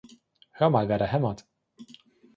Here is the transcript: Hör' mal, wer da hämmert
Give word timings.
Hör' 0.53 0.69
mal, 0.71 0.87
wer 0.89 0.97
da 0.99 1.05
hämmert 1.05 1.45